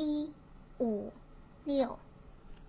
[0.00, 0.30] 一
[0.78, 1.12] 五
[1.64, 1.98] 六。